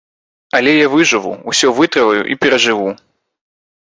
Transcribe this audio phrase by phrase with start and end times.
[0.59, 2.89] Але я выжыву, усё вытрываю і перажыву!